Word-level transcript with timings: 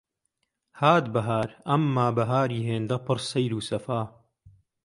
هات 0.79 1.05
بەهار، 1.13 1.49
ئەمما 1.69 2.07
بەهاری 2.17 2.65
هێندە 2.69 2.97
پڕ 3.05 3.17
سەیر 3.29 3.51
و 3.57 3.65
سەفا 3.69 4.01